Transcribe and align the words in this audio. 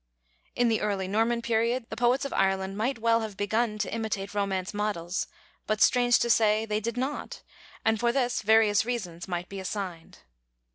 In 0.55 0.67
the 0.67 0.81
early 0.81 1.07
Norman 1.07 1.43
period, 1.43 1.85
the 1.91 1.95
poets 1.95 2.25
of 2.25 2.33
Ireland 2.33 2.75
might 2.75 2.97
well 2.97 3.19
have 3.21 3.37
begun 3.37 3.77
to 3.77 3.93
imitate 3.93 4.33
Romance 4.33 4.73
models. 4.73 5.27
But, 5.67 5.79
strange 5.79 6.17
to 6.21 6.29
say, 6.31 6.65
they 6.65 6.79
did 6.79 6.97
not, 6.97 7.43
and, 7.85 7.99
for 7.99 8.11
this, 8.11 8.41
various 8.41 8.83
reasons 8.83 9.27
might 9.27 9.47
be 9.47 9.59
assigned. 9.59 10.23